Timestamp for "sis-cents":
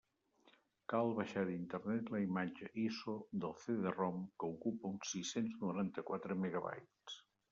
5.17-5.63